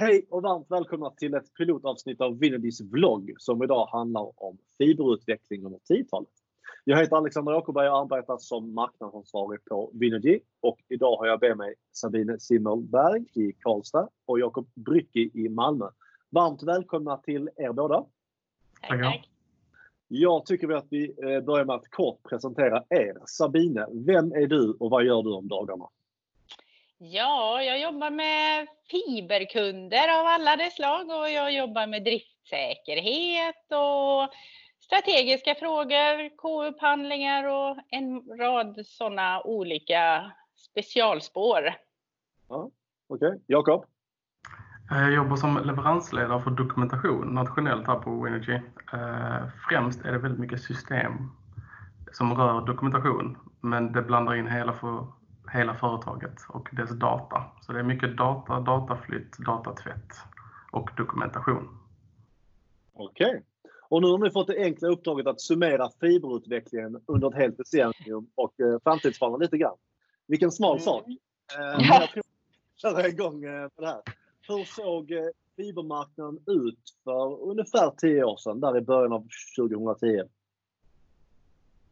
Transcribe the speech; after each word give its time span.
Hej 0.00 0.26
och 0.30 0.42
varmt 0.42 0.66
välkomna 0.70 1.10
till 1.10 1.34
ett 1.34 1.54
pilotavsnitt 1.54 2.20
av 2.20 2.38
Vinnerdys 2.38 2.80
vlogg 2.80 3.34
som 3.38 3.62
idag 3.62 3.86
handlar 3.86 4.42
om 4.42 4.58
fiberutveckling 4.78 5.64
under 5.64 5.78
10-talet. 5.78 6.28
Jag 6.84 6.98
heter 6.98 7.16
Alexander 7.16 7.54
Åkerberg 7.54 7.88
och 7.88 7.98
arbetar 7.98 8.38
som 8.38 8.74
marknadsansvarig 8.74 9.64
på 9.64 9.90
Vinergy 9.94 10.40
och 10.60 10.78
idag 10.88 11.16
har 11.16 11.26
jag 11.26 11.42
med 11.42 11.56
mig 11.56 11.74
Sabine 11.92 12.40
Simmelberg 12.40 13.24
i 13.34 13.52
Karlstad 13.52 14.08
och 14.26 14.40
Jakob 14.40 14.68
Brycki 14.74 15.30
i 15.34 15.48
Malmö. 15.48 15.86
Varmt 16.30 16.62
välkomna 16.62 17.16
till 17.16 17.50
er 17.56 17.72
båda. 17.72 18.04
Tack, 18.88 19.02
tack. 19.02 19.30
Jag 20.08 20.46
tycker 20.46 20.70
att 20.70 20.86
vi 20.90 21.14
eh, 21.22 21.44
börjar 21.44 21.64
med 21.64 21.76
att 21.76 21.90
kort 21.90 22.22
presentera 22.22 22.84
er. 22.90 23.16
Sabine, 23.26 23.86
vem 23.92 24.32
är 24.32 24.46
du 24.46 24.76
och 24.80 24.90
vad 24.90 25.04
gör 25.04 25.22
du 25.22 25.32
om 25.32 25.48
dagarna? 25.48 25.88
Ja, 27.02 27.62
jag 27.62 27.80
jobbar 27.80 28.10
med 28.10 28.68
fiberkunder 28.90 30.20
av 30.20 30.26
alla 30.26 30.56
dess 30.56 30.74
slag 30.74 31.10
och 31.10 31.30
jag 31.30 31.52
jobbar 31.52 31.86
med 31.86 32.04
driftsäkerhet 32.04 33.64
och 33.68 34.34
strategiska 34.80 35.54
frågor, 35.54 36.36
K-upphandlingar 36.36 37.44
och 37.44 37.76
en 37.90 38.38
rad 38.38 38.86
sådana 38.86 39.42
olika 39.42 40.32
specialspår. 40.56 41.74
Ja, 42.48 42.70
Okej, 43.08 43.28
okay. 43.28 43.40
Jakob? 43.46 43.84
Jag 44.90 45.12
jobbar 45.12 45.36
som 45.36 45.58
leveransledare 45.64 46.42
för 46.42 46.50
dokumentation 46.50 47.34
nationellt 47.34 47.86
här 47.86 47.98
på 47.98 48.22
Winergy. 48.24 48.60
Eh, 48.92 49.48
främst 49.68 50.04
är 50.04 50.12
det 50.12 50.18
väldigt 50.18 50.40
mycket 50.40 50.62
system 50.62 51.12
som 52.12 52.34
rör 52.34 52.66
dokumentation, 52.66 53.38
men 53.60 53.92
det 53.92 54.02
blandar 54.02 54.34
in 54.34 54.46
hela, 54.46 54.72
för, 54.72 55.06
hela 55.52 55.74
företaget 55.74 56.34
och 56.48 56.68
dess 56.72 56.90
data. 56.90 57.44
Så 57.60 57.72
det 57.72 57.78
är 57.78 57.82
mycket 57.82 58.16
data, 58.16 58.60
dataflytt, 58.60 59.38
datatvätt 59.38 60.14
och 60.72 60.90
dokumentation. 60.96 61.78
Okej. 62.92 63.28
Okay. 63.28 63.42
Och 63.88 64.02
nu 64.02 64.08
har 64.08 64.18
ni 64.18 64.30
fått 64.30 64.46
det 64.46 64.64
enkla 64.64 64.88
uppdraget 64.88 65.26
att 65.26 65.40
summera 65.40 65.90
fiberutvecklingen 66.00 67.02
under 67.06 67.28
ett 67.28 67.34
helt 67.34 67.58
decennium 67.58 68.30
och 68.34 68.60
eh, 68.60 68.78
framtidsspana 68.84 69.36
lite 69.36 69.58
grann. 69.58 69.76
Vilken 70.26 70.50
smal 70.50 70.76
mm. 70.76 70.84
sak. 70.84 71.04
Eh, 71.58 71.86
jag 71.88 72.08
tror 72.10 72.24
köra 72.76 73.08
igång 73.08 73.44
eh, 73.44 73.68
på 73.68 73.80
det 73.80 73.86
här. 73.86 74.02
Hur 74.48 74.64
såg 74.64 75.10
eh, 75.10 75.24
fibermarknaden 75.56 76.38
ut 76.46 76.96
för 77.04 77.42
ungefär 77.42 77.90
10 77.90 78.24
år 78.24 78.36
sedan, 78.36 78.60
där 78.60 78.78
i 78.78 78.80
början 78.80 79.12
av 79.12 79.28
2010? 79.58 80.22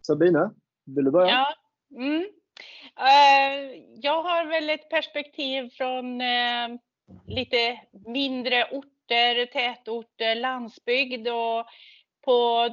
Sabine, 0.03 0.50
vill 0.84 1.05
du 1.05 1.11
börja? 1.11 1.28
Ja. 1.28 1.55
Mm. 1.97 2.27
Eh, 2.98 3.80
jag 3.94 4.22
har 4.22 4.44
väl 4.44 4.70
ett 4.70 4.91
perspektiv 4.91 5.70
från 5.70 6.20
eh, 6.20 6.68
lite 7.27 7.80
mindre 8.06 8.64
orter, 8.64 9.46
tätorter, 9.46 10.34
landsbygd 10.34 11.28
och 11.28 11.66
på 12.24 12.69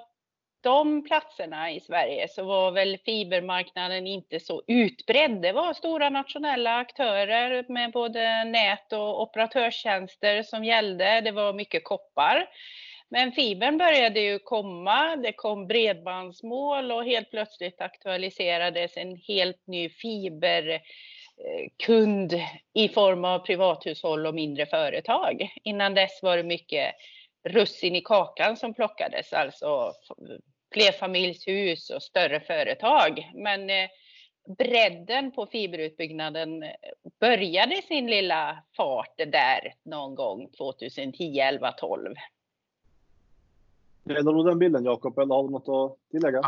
de 0.62 1.04
platserna 1.04 1.72
i 1.72 1.80
Sverige 1.80 2.28
så 2.28 2.44
var 2.44 2.72
väl 2.72 2.98
fibermarknaden 3.06 4.08
inte 4.08 4.40
så 4.40 4.64
utbredd. 4.68 5.42
Det 5.42 5.52
var 5.52 5.74
stora 5.74 6.10
nationella 6.10 6.78
aktörer 6.78 7.66
med 7.70 7.92
både 7.92 8.44
nät 8.44 8.94
och 8.94 9.22
operatörstjänster 9.22 10.44
som 10.44 10.64
gällde. 10.64 11.22
Det 11.22 11.32
var 11.32 11.54
mycket 11.54 11.84
koppar. 11.84 12.48
Men 13.10 13.32
fibern 13.32 13.78
började 13.78 14.20
ju 14.20 14.40
komma, 14.40 15.16
det 15.16 15.32
kom 15.32 15.68
bredbandsmål 15.68 16.92
och 16.92 17.06
helt 17.06 17.32
plötsligt 17.32 17.82
aktualiserades 17.82 18.98
en 18.98 19.16
helt 19.16 19.68
ny 19.68 19.90
fiberkund 19.90 20.84
i 22.74 22.90
form 22.90 23.26
av 23.26 23.40
privathushåll 23.40 24.26
och 24.26 24.36
mindre 24.36 24.66
företag. 24.66 25.50
Innan 25.64 25.94
dess 25.94 26.20
var 26.24 26.38
det 26.38 26.44
mycket 26.44 26.96
russin 27.50 27.96
i 27.96 28.02
kakan 28.02 28.58
som 28.58 28.74
plockades, 28.74 29.34
alltså 29.34 29.94
flerfamiljshus 30.74 31.90
och 31.90 32.04
större 32.04 32.40
företag. 32.40 33.32
Men 33.34 33.70
eh, 33.70 33.90
bredden 34.58 35.32
på 35.32 35.46
fiberutbyggnaden 35.46 36.66
började 37.20 37.76
sin 37.76 38.08
lilla 38.08 38.64
fart 38.78 39.18
där 39.18 39.74
någon 39.86 40.16
gång 40.16 40.50
2010, 40.58 41.40
11, 41.40 41.72
12. 41.72 42.14
Delar 44.06 44.34
du 44.34 44.44
den 44.44 44.60
bilden 44.60 44.86
Jakob 44.86 45.20
eller 45.20 45.36
har 45.36 45.44
du 45.44 45.50
något 45.50 45.70
att 45.70 46.12
tillägga? 46.12 46.42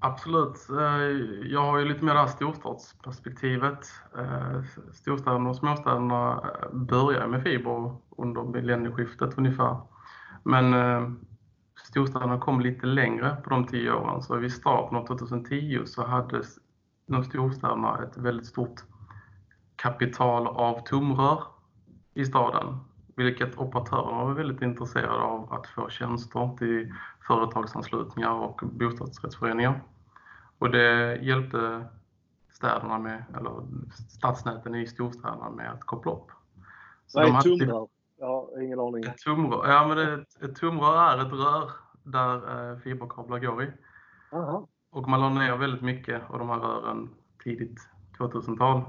Absolut. 0.00 0.68
Eh, 0.70 1.02
jag 1.52 1.60
har 1.60 1.78
ju 1.78 1.84
lite 1.84 2.04
mer 2.04 2.14
det 2.14 2.20
här 2.20 2.26
storstadsperspektivet. 2.26 3.86
Eh, 4.18 4.62
storstäderna 4.92 5.50
och 5.50 5.56
småstäderna 5.56 6.32
eh, 6.32 6.76
började 6.76 7.26
med 7.26 7.42
fiber 7.42 7.96
under 8.16 8.42
millennieskiftet 8.42 9.38
ungefär. 9.38 9.76
Men 10.42 10.74
storstäderna 11.88 12.38
kom 12.38 12.60
lite 12.60 12.86
längre 12.86 13.36
på 13.44 13.50
de 13.50 13.66
tio 13.66 13.92
åren. 13.92 14.22
Så 14.22 14.36
vid 14.36 14.52
starten 14.52 14.98
av 14.98 15.06
2010 15.06 15.80
så 15.84 16.06
hade 16.06 16.42
de 17.06 17.24
storstäderna 17.24 18.02
ett 18.02 18.16
väldigt 18.16 18.46
stort 18.46 18.82
kapital 19.76 20.46
av 20.46 20.80
tomrör 20.80 21.42
i 22.14 22.24
staden. 22.24 22.78
Vilket 23.18 23.58
operatörerna 23.58 24.24
var 24.24 24.34
väldigt 24.34 24.62
intresserade 24.62 25.20
av 25.22 25.52
att 25.52 25.66
få 25.66 25.88
tjänster 25.88 26.56
till 26.58 26.94
företagsanslutningar 27.26 28.32
och 28.32 28.60
bostadsrättsföreningar. 28.72 29.82
Och 30.58 30.70
det 30.70 31.16
hjälpte 31.22 31.86
städerna 32.52 32.98
med, 32.98 33.24
eller 33.36 33.52
stadsnäten 34.08 34.74
i 34.74 34.86
storstäderna 34.86 35.50
med 35.50 35.72
att 35.72 35.84
koppla 35.84 36.12
upp. 36.12 36.26
Vad 37.14 37.24
är 37.24 37.40
tomrör? 37.40 37.88
Jag 38.18 38.26
har 38.26 38.62
ingen 38.62 38.80
aning. 38.80 39.04
Ett 39.04 39.18
tumrör, 39.18 39.68
ja, 39.68 39.86
men 39.88 39.96
det, 39.96 40.24
ett 40.46 40.56
tumrör 40.56 40.96
är 40.96 41.26
ett 41.26 41.32
rör 41.32 41.70
där 42.02 42.70
eh, 42.72 42.78
fiberkablar 42.78 43.38
går 43.38 43.62
i. 43.62 43.72
Aha. 44.32 44.68
Och 44.90 45.08
man 45.08 45.20
la 45.20 45.28
ner 45.28 45.56
väldigt 45.56 45.82
mycket 45.82 46.30
av 46.30 46.38
de 46.38 46.48
här 46.48 46.58
rören 46.58 47.08
tidigt 47.44 47.88
2000-tal. 48.18 48.84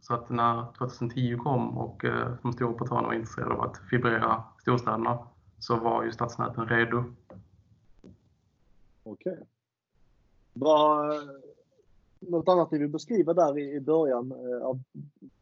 Så 0.00 0.14
att 0.14 0.30
när 0.30 0.72
2010 0.78 1.36
kom 1.36 1.78
och 1.78 2.04
eh, 2.04 2.32
de 2.42 2.52
stora 2.52 2.70
operatörerna 2.70 3.06
var 3.06 3.14
intresserade 3.14 3.54
av 3.54 3.60
att 3.60 3.78
fibrera 3.90 4.44
storstäderna 4.60 5.28
så 5.58 5.76
var 5.76 6.04
ju 6.04 6.12
stadsnäten 6.12 6.68
redo. 6.68 7.04
Okej. 9.02 9.32
Okay. 9.32 9.44
Något 12.20 12.48
annat 12.48 12.70
ni 12.70 12.78
vill 12.78 12.88
beskriva 12.88 13.34
där 13.34 13.58
i 13.58 13.80
början 13.80 14.32
eh, 14.32 14.66
av 14.66 14.80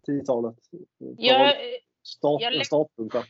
10-talet? 0.07 0.57
Jag, 1.17 1.55
start, 2.03 2.43
jag, 2.43 2.67
startpunkten. 2.67 3.23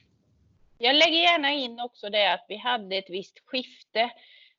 Jag 0.79 0.97
lägger 0.97 1.19
gärna 1.19 1.53
in 1.53 1.81
också 1.81 2.11
det 2.11 2.35
att 2.35 2.45
vi 2.49 2.57
hade 2.57 2.97
ett 2.97 3.11
visst 3.11 3.39
skifte 3.45 4.11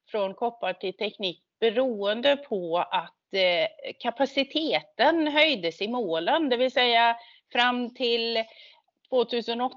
från 0.08 0.34
koppar 0.34 0.74
till 0.74 0.98
teknik 0.98 1.44
beroende 1.60 2.38
på 2.38 2.78
att 2.78 2.94
eh, 2.94 3.19
Eh, 3.32 3.68
kapaciteten 4.00 5.28
höjdes 5.28 5.82
i 5.82 5.88
målen, 5.88 6.50
det 6.50 6.58
vill 6.58 6.72
säga 6.72 7.18
fram 7.52 7.94
till 7.94 8.44
2008 9.10 9.76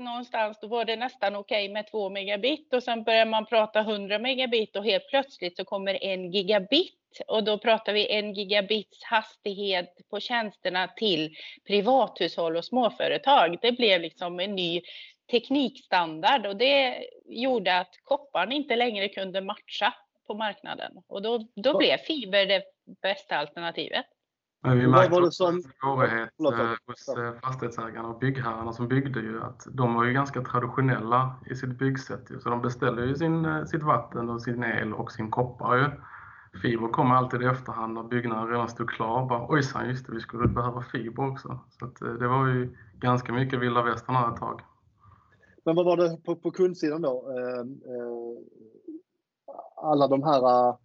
någonstans, 0.00 0.58
då 0.60 0.66
var 0.66 0.84
det 0.84 0.96
nästan 0.96 1.36
okej 1.36 1.64
okay 1.64 1.72
med 1.72 1.90
2 1.90 2.10
megabit 2.10 2.74
och 2.74 2.82
sen 2.82 3.04
börjar 3.04 3.26
man 3.26 3.46
prata 3.46 3.80
100 3.80 4.18
megabit 4.18 4.76
och 4.76 4.84
helt 4.84 5.08
plötsligt 5.08 5.56
så 5.56 5.64
kommer 5.64 6.04
en 6.04 6.32
gigabit 6.32 6.98
och 7.26 7.44
då 7.44 7.58
pratar 7.58 7.92
vi 7.92 8.12
en 8.12 8.34
gigabits 8.34 9.04
hastighet 9.04 9.96
på 10.10 10.20
tjänsterna 10.20 10.88
till 10.88 11.34
privathushåll 11.66 12.56
och 12.56 12.64
småföretag. 12.64 13.58
Det 13.62 13.72
blev 13.72 14.00
liksom 14.00 14.40
en 14.40 14.54
ny 14.54 14.82
teknikstandard 15.30 16.46
och 16.46 16.56
det 16.56 17.04
gjorde 17.26 17.78
att 17.78 17.94
kopparn 18.04 18.52
inte 18.52 18.76
längre 18.76 19.08
kunde 19.08 19.40
matcha 19.40 19.94
på 20.26 20.34
marknaden 20.34 20.92
och 21.08 21.22
då, 21.22 21.48
då 21.56 21.78
blev 21.78 21.96
fiber 21.98 22.46
det 22.46 22.62
bästa 23.02 23.36
alternativet. 23.36 24.06
Men 24.64 24.78
vi 24.78 24.86
märkte 24.86 25.20
också 25.20 25.44
en 25.44 25.62
svårighet 25.62 26.30
eh, 26.40 26.74
hos 26.86 27.08
eh, 27.08 27.40
fastighetsägarna 27.40 28.08
och 28.08 28.18
byggherrarna 28.18 28.72
som 28.72 28.88
byggde 28.88 29.20
ju 29.20 29.42
att 29.42 29.66
de 29.70 29.94
var 29.94 30.04
ju 30.04 30.12
ganska 30.12 30.42
traditionella 30.42 31.34
i 31.50 31.54
sitt 31.54 31.78
byggsätt. 31.78 32.42
Så 32.42 32.48
de 32.48 32.62
beställde 32.62 33.04
ju 33.04 33.14
sin, 33.14 33.44
eh, 33.44 33.64
sitt 33.64 33.82
vatten 33.82 34.30
och 34.30 34.42
sin 34.42 34.64
el 34.64 34.94
och 34.94 35.12
sin 35.12 35.30
koppar 35.30 35.76
ju. 35.76 35.90
Fiber 36.62 36.88
kom 36.88 37.12
alltid 37.12 37.42
i 37.42 37.46
efterhand 37.46 37.94
när 37.94 38.02
byggnaden 38.02 38.48
redan 38.48 38.68
stod 38.68 38.90
klar. 38.90 39.26
Bara, 39.26 39.46
Ojsan, 39.48 39.88
just 39.88 40.06
det, 40.06 40.12
vi 40.12 40.20
skulle 40.20 40.48
behöva 40.48 40.82
fiber 40.82 41.30
också. 41.30 41.60
Så 41.70 41.84
att, 41.84 42.18
det 42.18 42.28
var 42.28 42.46
ju 42.46 42.76
ganska 43.00 43.32
mycket 43.32 43.60
vilda 43.60 43.82
västern 43.82 44.16
här 44.16 44.32
ett 44.32 44.40
tag. 44.40 44.60
Men 45.64 45.76
vad 45.76 45.84
var 45.84 45.96
det 45.96 46.16
på, 46.24 46.36
på 46.36 46.50
kundsidan 46.50 47.02
då? 47.02 47.30
Eh, 47.30 47.60
eh, 47.60 48.42
alla 49.82 50.08
de 50.08 50.22
här... 50.22 50.68
Eh, 50.68 50.76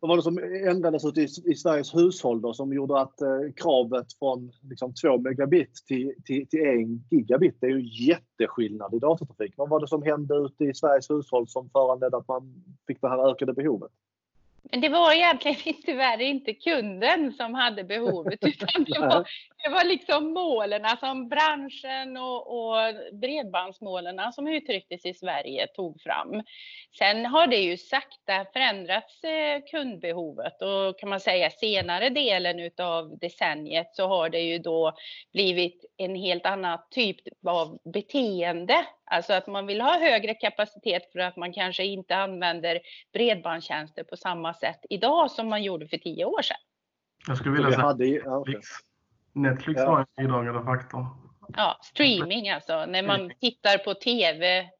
vad 0.00 0.08
var 0.08 0.16
det 0.16 0.22
som 0.22 0.38
ändrades 0.68 1.04
ut 1.04 1.18
i, 1.18 1.50
i 1.50 1.54
Sveriges 1.54 1.94
hushåll 1.94 2.40
då, 2.40 2.54
som 2.54 2.72
gjorde 2.72 3.00
att 3.00 3.20
eh, 3.20 3.28
kravet 3.56 4.06
från 4.18 4.52
liksom, 4.70 4.94
2 4.94 5.18
megabit 5.18 5.74
till, 5.86 6.14
till, 6.24 6.48
till 6.48 6.60
1 6.60 7.10
gigabit, 7.10 7.56
det 7.60 7.66
är 7.66 7.70
ju 7.70 8.06
jätteskillnad 8.06 8.94
i 8.94 8.98
datatrafik. 8.98 9.54
Vad 9.56 9.68
var 9.68 9.80
det 9.80 9.88
som 9.88 10.02
hände 10.02 10.34
ute 10.34 10.64
i 10.64 10.74
Sveriges 10.74 11.10
hushåll 11.10 11.48
som 11.48 11.70
föranledde 11.70 12.16
att 12.16 12.28
man 12.28 12.64
fick 12.86 13.00
det 13.00 13.08
här 13.08 13.30
ökade 13.30 13.52
behovet? 13.52 13.90
Men 14.62 14.80
det 14.80 14.88
var 14.88 15.12
egentligen 15.12 15.74
tyvärr 15.84 16.20
inte 16.20 16.54
kunden 16.54 17.32
som 17.32 17.54
hade 17.54 17.84
behovet 17.84 18.38
utan 18.40 18.84
det 18.84 19.00
var 19.00 19.26
det 19.62 19.70
var 19.70 19.84
liksom 19.84 20.32
målen 20.32 20.96
som 21.00 21.28
branschen 21.28 22.16
och, 22.16 22.58
och 22.58 22.94
bredbandsmålen 23.12 24.32
som 24.32 24.48
uttrycktes 24.48 25.06
i 25.06 25.14
Sverige 25.14 25.66
tog 25.66 26.00
fram. 26.00 26.42
Sen 26.98 27.26
har 27.26 27.46
det 27.46 27.56
ju 27.56 27.76
sakta 27.76 28.46
förändrats 28.52 29.24
eh, 29.24 29.60
kundbehovet 29.70 30.62
och 30.62 30.98
kan 30.98 31.08
man 31.08 31.20
säga 31.20 31.50
senare 31.50 32.08
delen 32.08 32.60
utav 32.60 33.18
decenniet 33.18 33.90
så 33.92 34.08
har 34.08 34.28
det 34.28 34.40
ju 34.40 34.58
då 34.58 34.92
blivit 35.32 35.84
en 35.96 36.14
helt 36.14 36.46
annan 36.46 36.78
typ 36.90 37.20
av 37.46 37.78
beteende. 37.84 38.86
Alltså 39.04 39.32
att 39.32 39.46
man 39.46 39.66
vill 39.66 39.80
ha 39.80 39.98
högre 39.98 40.34
kapacitet 40.34 41.12
för 41.12 41.18
att 41.18 41.36
man 41.36 41.52
kanske 41.52 41.84
inte 41.84 42.16
använder 42.16 42.80
bredbandstjänster 43.12 44.04
på 44.04 44.16
samma 44.16 44.54
sätt 44.54 44.80
idag 44.90 45.30
som 45.30 45.48
man 45.48 45.62
gjorde 45.62 45.88
för 45.88 45.98
tio 45.98 46.24
år 46.24 46.42
sedan. 46.42 46.56
Jag 47.26 47.36
skulle 47.36 47.54
vilja 47.54 47.70
säga 47.70 47.82
hade, 47.82 48.06
ja, 48.06 48.38
okay. 48.38 48.60
Netflix 49.32 49.80
ja. 49.80 49.90
var 49.90 49.98
en 49.98 50.06
bidragande 50.16 50.64
faktor. 50.64 51.06
Ja, 51.56 51.78
streaming 51.82 52.48
alltså. 52.48 52.86
När 52.86 53.02
man 53.02 53.30
tittar 53.40 53.78
på 53.78 53.94
TV 53.94 54.70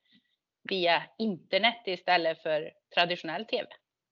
via 0.69 1.02
internet 1.19 1.82
istället 1.87 2.43
för 2.43 2.70
traditionell 2.94 3.44
TV. 3.44 3.67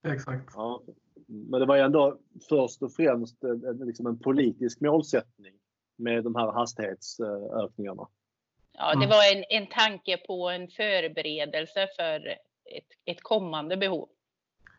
Exakt. 0.06 0.52
Ja, 0.54 0.82
men 1.26 1.60
det 1.60 1.66
var 1.66 1.76
ju 1.76 1.82
ändå 1.82 2.18
först 2.48 2.82
och 2.82 2.92
främst 2.92 3.44
en, 3.44 3.86
liksom 3.86 4.06
en 4.06 4.18
politisk 4.18 4.80
målsättning 4.80 5.54
med 5.96 6.24
de 6.24 6.34
här 6.34 6.52
hastighetsökningarna. 6.52 8.08
Ja, 8.72 8.88
det 8.88 9.04
mm. 9.04 9.08
var 9.08 9.36
en, 9.36 9.62
en 9.62 9.66
tanke 9.66 10.16
på 10.16 10.50
en 10.50 10.68
förberedelse 10.68 11.88
för 11.96 12.26
ett, 12.76 12.88
ett 13.04 13.22
kommande 13.22 13.76
behov. 13.76 14.08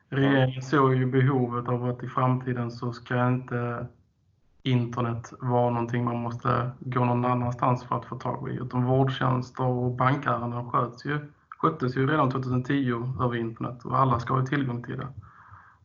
Regeringen 0.10 0.62
såg 0.62 0.96
ju 0.96 1.06
behovet 1.06 1.70
av 1.70 1.86
att 1.86 2.04
i 2.04 2.08
framtiden 2.08 2.72
så 2.72 2.94
ska 2.94 3.28
inte 3.28 3.88
internet 4.64 5.34
vara 5.40 5.70
någonting 5.70 6.04
man 6.04 6.18
måste 6.18 6.72
gå 6.80 7.06
någon 7.06 7.26
annanstans 7.26 7.84
för 7.84 7.96
att 7.96 8.06
få 8.06 8.16
tag 8.20 8.50
i. 8.52 8.54
Utan 8.54 8.86
vårdtjänster 8.86 9.64
och 9.64 9.92
bankärenden 9.92 10.72
sköts 10.72 11.06
ju, 11.06 11.32
sköttes 11.50 11.98
ju 11.98 12.08
redan 12.08 12.32
2010 12.32 13.24
över 13.24 13.36
internet 13.36 13.86
och 13.86 13.98
alla 13.98 14.20
ska 14.20 14.34
ha 14.34 14.46
tillgång 14.46 14.84
till 14.84 14.98
det. 14.98 15.08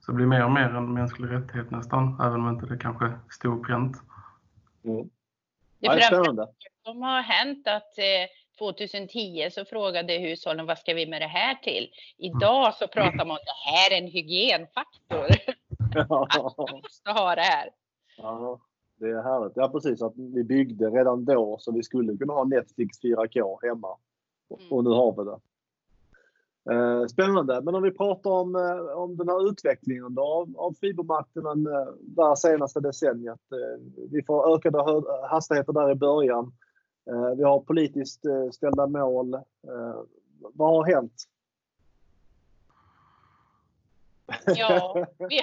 Så 0.00 0.12
det 0.12 0.16
blir 0.16 0.26
mer 0.26 0.44
och 0.44 0.50
mer 0.50 0.74
en 0.74 0.94
mänsklig 0.94 1.30
rättighet 1.30 1.70
nästan, 1.70 2.20
även 2.20 2.40
om 2.40 2.48
inte 2.48 2.66
det 2.66 2.78
kanske 2.78 3.12
stod 3.30 3.66
pränt. 3.66 3.96
Mm. 4.84 5.10
Det 5.78 6.02
spännande. 6.02 6.46
som 6.84 7.02
har 7.02 7.22
hänt 7.22 7.68
att 7.68 7.98
eh, 7.98 8.28
2010 8.58 9.48
så 9.52 9.64
frågade 9.64 10.12
hushållen 10.12 10.66
vad 10.66 10.78
ska 10.78 10.94
vi 10.94 11.06
med 11.06 11.22
det 11.22 11.26
här 11.26 11.54
till? 11.54 11.90
Idag 12.18 12.74
så 12.74 12.88
pratar 12.88 13.24
man 13.26 13.30
om 13.30 13.38
det 13.44 13.70
här 13.70 13.92
är 13.92 13.98
en 14.02 14.10
hygienfaktor. 14.10 15.28
Man 16.08 16.80
måste 16.82 17.10
ha 17.10 17.34
det 17.34 17.42
här. 17.42 17.70
Ja, 18.16 18.60
det 18.96 19.10
är 19.10 19.22
härligt. 19.22 19.56
Ja, 19.56 19.68
precis. 19.68 20.02
Att 20.02 20.12
vi 20.16 20.44
byggde 20.44 20.90
redan 20.90 21.24
då 21.24 21.56
så 21.60 21.72
vi 21.72 21.82
skulle 21.82 22.16
kunna 22.16 22.32
ha 22.32 22.44
Netflix 22.44 23.00
4K 23.02 23.58
hemma. 23.62 23.96
Mm. 24.50 24.72
Och 24.72 24.84
nu 24.84 24.90
har 24.90 25.12
vi 25.12 25.30
det. 25.30 25.38
Eh, 26.70 27.06
spännande. 27.06 27.60
Men 27.60 27.74
om 27.74 27.82
vi 27.82 27.90
pratar 27.90 28.30
om, 28.30 28.56
eh, 28.56 28.96
om 28.96 29.16
den 29.16 29.28
här 29.28 29.48
utvecklingen 29.48 30.14
då, 30.14 30.22
av, 30.22 30.54
av 30.56 30.72
fibermarknaden 30.72 31.66
eh, 31.66 31.86
det 32.00 32.36
senaste 32.36 32.80
decenniet. 32.80 33.40
Vi 34.10 34.22
får 34.22 34.54
ökade 34.54 35.02
hastigheter 35.28 35.72
där 35.72 35.90
i 35.90 35.94
början. 35.94 36.52
Vi 37.36 37.42
har 37.42 37.60
politiskt 37.60 38.22
ställda 38.52 38.86
mål. 38.86 39.36
Vad 40.38 40.68
har 40.68 40.84
hänt? 40.84 41.24
Ja, 44.46 45.06
vi, 45.18 45.40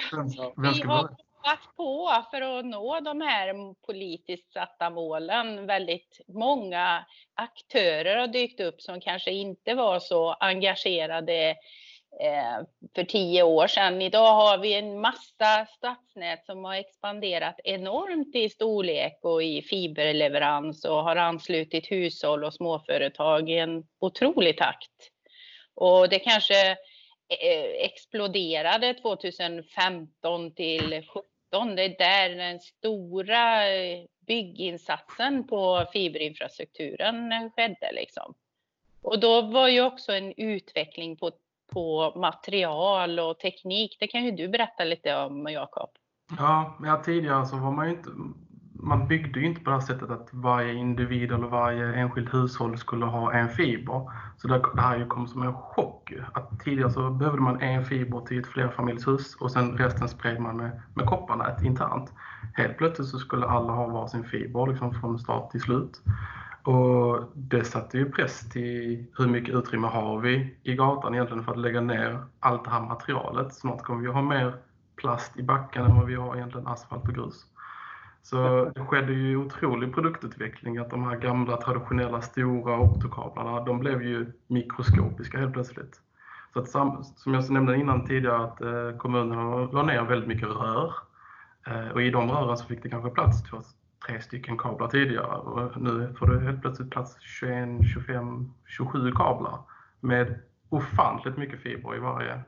vi 0.56 0.82
har 0.82 1.10
jobbat 1.42 1.76
på 1.76 2.24
för 2.30 2.58
att 2.58 2.64
nå 2.64 3.00
de 3.00 3.20
här 3.20 3.74
politiskt 3.86 4.52
satta 4.52 4.90
målen. 4.90 5.66
Väldigt 5.66 6.20
många 6.28 7.04
aktörer 7.34 8.16
har 8.16 8.26
dykt 8.26 8.60
upp 8.60 8.80
som 8.80 9.00
kanske 9.00 9.30
inte 9.30 9.74
var 9.74 9.98
så 9.98 10.32
engagerade 10.32 11.50
eh, 12.20 12.66
för 12.94 13.04
tio 13.04 13.42
år 13.42 13.66
sedan. 13.66 14.02
Idag 14.02 14.34
har 14.34 14.58
vi 14.58 14.74
en 14.74 15.00
massa 15.00 15.66
stadsnät 15.76 16.46
som 16.46 16.64
har 16.64 16.74
expanderat 16.74 17.60
enormt 17.64 18.34
i 18.34 18.48
storlek 18.48 19.18
och 19.22 19.42
i 19.42 19.62
fiberleverans 19.62 20.84
och 20.84 21.04
har 21.04 21.16
anslutit 21.16 21.90
hushåll 21.90 22.44
och 22.44 22.54
småföretag 22.54 23.50
i 23.50 23.58
en 23.58 23.84
otrolig 24.00 24.58
takt. 24.58 25.10
Och 25.74 26.08
det 26.08 26.18
kanske 26.18 26.70
eh, 27.40 27.84
exploderade 27.84 28.94
2015 28.94 30.54
till 30.54 31.02
2019. 31.52 31.76
Det 31.76 31.82
är 31.82 31.98
där 31.98 32.36
den 32.36 32.60
stora 32.60 33.68
eh, 33.68 34.04
bygginsatsen 34.26 35.46
på 35.46 35.86
fiberinfrastrukturen 35.92 37.50
skedde. 37.56 37.92
Liksom. 37.92 38.34
Och 39.02 39.20
då 39.20 39.42
var 39.42 39.68
ju 39.68 39.82
också 39.82 40.12
en 40.12 40.32
utveckling 40.36 41.16
på, 41.16 41.30
på 41.72 42.12
material 42.16 43.18
och 43.18 43.38
teknik. 43.38 43.96
Det 44.00 44.06
kan 44.06 44.24
ju 44.24 44.30
du 44.30 44.48
berätta 44.48 44.84
lite 44.84 45.16
om, 45.16 45.46
Jakob. 45.46 45.90
Ja, 46.38 46.78
ja, 46.84 47.02
tidigare 47.04 47.46
så 47.46 47.56
var 47.56 47.70
man 47.70 47.86
ju 47.86 47.96
inte 47.96 48.10
man 48.82 49.08
byggde 49.08 49.40
ju 49.40 49.46
inte 49.46 49.60
på 49.60 49.70
det 49.70 49.76
här 49.76 49.80
sättet 49.80 50.10
att 50.10 50.28
varje 50.32 50.74
individ 50.74 51.32
eller 51.32 51.46
varje 51.46 51.94
enskilt 51.94 52.34
hushåll 52.34 52.78
skulle 52.78 53.06
ha 53.06 53.32
en 53.32 53.48
fiber. 53.48 54.10
Så 54.36 54.48
det, 54.48 54.62
det 54.74 54.80
här 54.80 55.08
kom 55.08 55.28
som 55.28 55.42
en 55.42 55.54
chock. 55.54 56.12
Att 56.32 56.60
tidigare 56.60 56.90
så 56.90 57.10
behövde 57.10 57.40
man 57.40 57.60
en 57.60 57.84
fiber 57.84 58.20
till 58.20 58.38
ett 58.38 58.46
flerfamiljshus 58.46 59.34
och 59.34 59.50
sen 59.50 59.78
resten 59.78 60.08
spred 60.08 60.40
man 60.40 60.56
med, 60.56 60.82
med 60.94 61.06
kopparnät 61.06 61.62
internt. 61.62 62.12
Helt 62.54 62.78
plötsligt 62.78 63.08
så 63.08 63.18
skulle 63.18 63.46
alla 63.46 63.72
ha 63.72 63.86
varsin 63.86 64.24
fiber 64.24 64.66
liksom 64.66 64.94
från 64.94 65.18
start 65.18 65.50
till 65.50 65.60
slut. 65.60 66.00
Och 66.62 67.24
det 67.34 67.64
satte 67.64 67.98
ju 67.98 68.10
press 68.10 68.48
till 68.48 69.06
hur 69.18 69.26
mycket 69.26 69.54
utrymme 69.54 69.86
har 69.86 70.18
vi 70.18 70.56
i 70.62 70.74
gatan 70.74 71.14
egentligen 71.14 71.44
för 71.44 71.52
att 71.52 71.58
lägga 71.58 71.80
ner 71.80 72.24
allt 72.40 72.64
det 72.64 72.70
här 72.70 72.80
materialet. 72.80 73.54
Snart 73.54 73.82
kommer 73.82 74.02
vi 74.02 74.08
ha 74.08 74.22
mer 74.22 74.54
plast 74.96 75.38
i 75.38 75.42
backen 75.42 75.84
än 75.84 75.96
vad 75.96 76.06
vi 76.06 76.14
har 76.14 76.36
egentligen 76.36 76.66
asfalt 76.66 77.08
och 77.08 77.14
grus. 77.14 77.46
Så 78.22 78.70
det 78.74 78.80
skedde 78.80 79.12
ju 79.12 79.36
otrolig 79.36 79.94
produktutveckling 79.94 80.78
att 80.78 80.90
de 80.90 81.04
här 81.04 81.16
gamla 81.16 81.56
traditionella 81.56 82.20
stora 82.20 82.78
optokablarna, 82.78 83.64
de 83.64 83.78
blev 83.78 84.02
ju 84.02 84.32
mikroskopiska 84.46 85.38
helt 85.38 85.52
plötsligt. 85.52 86.00
Så 86.52 86.58
att, 86.60 86.68
som 87.16 87.34
jag 87.34 87.50
nämnde 87.50 87.76
innan 87.76 88.06
tidigare 88.06 88.44
att 88.44 88.60
eh, 88.60 88.96
kommunerna 88.98 89.56
la 89.56 89.82
ner 89.82 90.02
väldigt 90.02 90.28
mycket 90.28 90.48
rör. 90.48 90.94
Eh, 91.66 91.88
och 91.88 92.02
i 92.02 92.10
de 92.10 92.30
rören 92.30 92.56
så 92.56 92.66
fick 92.66 92.82
det 92.82 92.88
kanske 92.88 93.10
plats 93.10 93.42
två, 93.42 93.62
tre 94.06 94.20
stycken 94.20 94.58
kablar 94.58 94.88
tidigare 94.88 95.36
och 95.36 95.82
nu 95.82 96.14
får 96.18 96.26
det 96.26 96.40
helt 96.40 96.60
plötsligt 96.60 96.90
plats 96.90 97.16
21, 97.20 97.68
25, 97.94 98.52
27 98.66 99.12
kablar 99.12 99.58
med 100.00 100.40
ofantligt 100.68 101.38
mycket 101.38 101.60
fiber 101.60 101.96
i 101.96 101.98
varje 101.98 102.40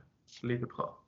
litet 0.42 0.78
rör. 0.78 1.03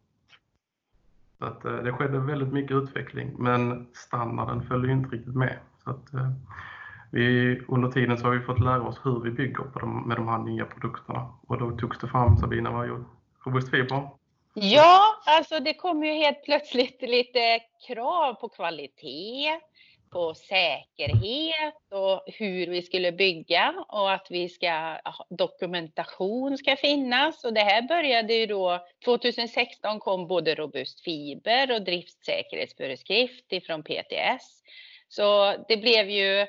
Så 1.38 1.44
att, 1.44 1.64
eh, 1.64 1.76
det 1.76 1.92
skedde 1.92 2.18
väldigt 2.18 2.52
mycket 2.52 2.76
utveckling 2.76 3.34
men 3.38 3.86
standarden 3.92 4.62
följde 4.62 4.92
inte 4.92 5.16
riktigt 5.16 5.34
med. 5.34 5.58
Så 5.84 5.90
att, 5.90 6.14
eh, 6.14 6.30
vi, 7.10 7.58
under 7.68 7.90
tiden 7.90 8.18
så 8.18 8.24
har 8.24 8.32
vi 8.32 8.40
fått 8.40 8.60
lära 8.60 8.82
oss 8.82 9.00
hur 9.04 9.20
vi 9.20 9.30
bygger 9.30 9.64
på 9.64 9.78
de, 9.78 10.08
med 10.08 10.16
de 10.16 10.28
här 10.28 10.38
nya 10.38 10.64
produkterna 10.64 11.28
och 11.46 11.58
då 11.58 11.70
togs 11.70 11.98
det 11.98 12.08
fram, 12.08 12.36
Sabina, 12.36 12.70
vad 12.70 12.88
gjorde 12.88 13.04
Robust 13.44 13.70
Fiber? 13.70 14.08
Ja, 14.54 15.00
alltså 15.26 15.60
det 15.60 15.74
kom 15.74 16.04
ju 16.04 16.12
helt 16.12 16.44
plötsligt 16.44 17.02
lite 17.02 17.60
krav 17.86 18.34
på 18.34 18.48
kvalitet 18.48 19.60
på 20.16 20.34
säkerhet 20.34 21.92
och 21.92 22.22
hur 22.26 22.66
vi 22.66 22.82
skulle 22.82 23.12
bygga 23.12 23.84
och 23.88 24.12
att 24.12 24.26
vi 24.30 24.48
ska, 24.48 24.98
dokumentation 25.28 26.58
ska 26.58 26.76
finnas. 26.76 27.44
Och 27.44 27.52
det 27.52 27.60
här 27.60 27.82
började 27.82 28.34
ju 28.34 28.46
då, 28.46 28.86
2016 29.04 30.00
kom 30.00 30.26
både 30.26 30.54
robust 30.54 31.00
fiber 31.00 31.72
och 31.74 31.82
driftsäkerhetsföreskrift 31.82 33.52
ifrån 33.52 33.82
PTS. 33.82 34.62
Så 35.08 35.54
det 35.68 35.76
blev 35.76 36.10
ju, 36.10 36.46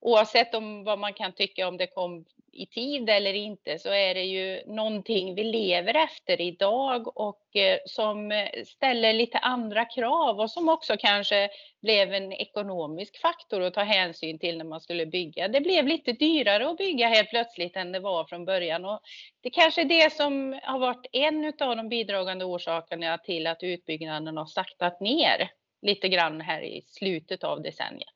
oavsett 0.00 0.54
om 0.54 0.84
vad 0.84 0.98
man 0.98 1.14
kan 1.14 1.32
tycka 1.32 1.68
om 1.68 1.76
det 1.76 1.86
kom 1.86 2.24
i 2.52 2.66
tid 2.66 3.10
eller 3.10 3.34
inte 3.34 3.78
så 3.78 3.88
är 3.88 4.14
det 4.14 4.24
ju 4.24 4.62
någonting 4.66 5.34
vi 5.34 5.44
lever 5.44 5.94
efter 5.94 6.40
idag 6.40 7.18
och 7.18 7.56
eh, 7.56 7.78
som 7.86 8.32
eh, 8.32 8.48
ställer 8.66 9.12
lite 9.12 9.38
andra 9.38 9.84
krav 9.84 10.40
och 10.40 10.50
som 10.50 10.68
också 10.68 10.96
kanske 10.98 11.48
blev 11.82 12.12
en 12.12 12.32
ekonomisk 12.32 13.20
faktor 13.20 13.62
att 13.62 13.74
ta 13.74 13.82
hänsyn 13.82 14.38
till 14.38 14.58
när 14.58 14.64
man 14.64 14.80
skulle 14.80 15.06
bygga. 15.06 15.48
Det 15.48 15.60
blev 15.60 15.86
lite 15.86 16.12
dyrare 16.12 16.70
att 16.70 16.78
bygga 16.78 17.08
helt 17.08 17.30
plötsligt 17.30 17.76
än 17.76 17.92
det 17.92 18.00
var 18.00 18.24
från 18.24 18.44
början 18.44 18.84
och 18.84 19.00
det 19.40 19.50
kanske 19.50 19.80
är 19.80 19.84
det 19.84 20.12
som 20.12 20.60
har 20.62 20.78
varit 20.78 21.06
en 21.12 21.52
av 21.60 21.76
de 21.76 21.88
bidragande 21.88 22.44
orsakerna 22.44 23.18
till 23.18 23.46
att 23.46 23.62
utbyggnaden 23.62 24.36
har 24.36 24.46
saktat 24.46 25.00
ner 25.00 25.50
lite 25.82 26.08
grann 26.08 26.40
här 26.40 26.62
i 26.62 26.82
slutet 26.86 27.44
av 27.44 27.62
decenniet. 27.62 28.08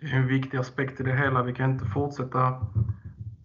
Det 0.00 0.06
är 0.06 0.16
en 0.16 0.28
viktig 0.28 0.58
aspekt 0.58 1.00
i 1.00 1.02
det 1.02 1.16
hela. 1.16 1.42
Vi 1.42 1.54
kan 1.54 1.70
inte 1.70 1.84
fortsätta 1.84 2.60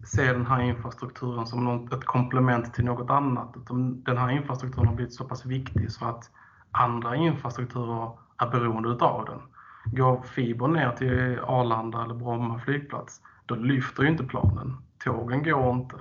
se 0.06 0.32
den 0.32 0.46
här 0.46 0.60
infrastrukturen 0.60 1.46
som 1.46 1.64
något, 1.64 1.92
ett 1.92 2.04
komplement 2.04 2.74
till 2.74 2.84
något 2.84 3.10
annat. 3.10 3.54
Utan 3.56 4.02
den 4.02 4.18
här 4.18 4.30
infrastrukturen 4.30 4.88
har 4.88 4.94
blivit 4.94 5.14
så 5.14 5.24
pass 5.24 5.46
viktig 5.46 5.92
så 5.92 6.04
att 6.04 6.30
andra 6.70 7.16
infrastrukturer 7.16 8.10
är 8.38 8.50
beroende 8.50 8.88
utav 8.88 9.24
den. 9.24 9.40
Går 9.84 10.22
fibern 10.22 10.72
ner 10.72 10.90
till 10.90 11.38
Arlanda 11.42 12.04
eller 12.04 12.14
Bromma 12.14 12.58
flygplats, 12.58 13.20
då 13.46 13.54
lyfter 13.54 14.02
ju 14.02 14.08
inte 14.08 14.24
planen. 14.24 14.76
Tågen 15.04 15.42
går 15.42 15.70
inte. 15.70 15.96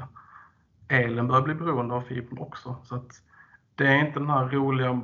Elen 0.88 1.28
börjar 1.28 1.42
bli 1.42 1.56
beroende 1.56 1.96
av 1.96 2.02
fibern 2.02 2.40
också. 2.40 2.76
Så 2.84 2.96
att 2.96 3.22
det 3.76 3.88
är 3.88 4.08
inte 4.08 4.20
den 4.20 4.30
här 4.30 4.48
roliga, 4.48 5.02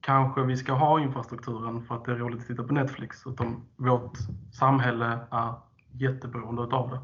kanske 0.00 0.42
vi 0.42 0.56
ska 0.56 0.72
ha 0.72 1.00
infrastrukturen 1.00 1.82
för 1.82 1.94
att 1.94 2.04
det 2.04 2.12
är 2.12 2.16
roligt 2.16 2.40
att 2.40 2.46
titta 2.46 2.62
på 2.62 2.74
Netflix, 2.74 3.26
utan 3.26 3.62
vårt 3.76 4.18
samhälle 4.52 5.18
är 5.30 5.52
jätteberoende 5.92 6.62
av 6.62 6.90
det. 6.90 7.00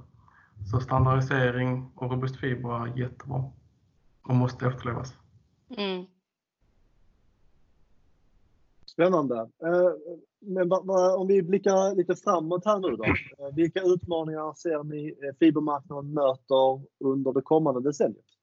Så 0.65 0.81
standardisering 0.81 1.93
och 1.95 2.11
robust 2.11 2.37
fiber 2.37 2.87
är 2.87 2.99
jättebra 2.99 3.45
och 4.23 4.35
måste 4.35 4.67
efterlevas. 4.67 5.15
Mm. 5.77 6.07
Spännande. 8.87 9.37
Eh, 9.39 9.93
men 10.41 10.73
om 11.19 11.27
vi 11.27 11.43
blickar 11.43 11.95
lite 11.95 12.17
framåt 12.17 12.65
här 12.65 12.79
nu 12.79 12.97
då. 12.97 13.05
Eh, 13.05 13.55
vilka 13.55 13.81
utmaningar 13.81 14.55
ser 14.55 14.85
ni 14.85 15.09
eh, 15.09 15.37
fibermarknaden 15.39 16.13
möter 16.13 16.81
under 16.99 17.33
det 17.33 17.43
kommande 17.43 17.81
decenniet? 17.81 18.36